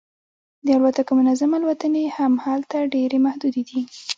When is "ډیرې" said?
2.93-3.17